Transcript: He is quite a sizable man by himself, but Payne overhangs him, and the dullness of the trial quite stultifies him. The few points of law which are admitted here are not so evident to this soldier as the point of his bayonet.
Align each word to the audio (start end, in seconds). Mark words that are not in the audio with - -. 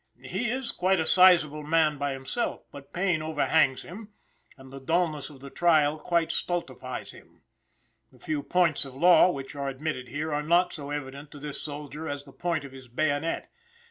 He 0.23 0.49
is 0.49 0.71
quite 0.71 0.99
a 0.99 1.05
sizable 1.05 1.61
man 1.61 1.99
by 1.99 2.13
himself, 2.13 2.61
but 2.71 2.91
Payne 2.91 3.21
overhangs 3.21 3.83
him, 3.83 4.09
and 4.57 4.71
the 4.71 4.79
dullness 4.79 5.29
of 5.29 5.41
the 5.41 5.51
trial 5.51 5.99
quite 5.99 6.31
stultifies 6.31 7.11
him. 7.11 7.43
The 8.11 8.17
few 8.17 8.41
points 8.41 8.83
of 8.83 8.95
law 8.95 9.29
which 9.29 9.53
are 9.53 9.69
admitted 9.69 10.07
here 10.07 10.33
are 10.33 10.41
not 10.41 10.73
so 10.73 10.89
evident 10.89 11.29
to 11.33 11.39
this 11.39 11.61
soldier 11.61 12.07
as 12.09 12.25
the 12.25 12.33
point 12.33 12.63
of 12.63 12.71
his 12.71 12.87
bayonet. 12.87 13.51